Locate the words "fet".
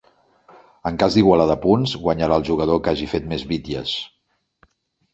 3.15-3.31